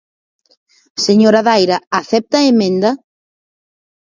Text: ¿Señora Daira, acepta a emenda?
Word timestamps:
¿Señora 1.05 1.41
Daira, 1.47 1.77
acepta 2.01 2.35
a 2.39 2.47
emenda? 2.51 2.91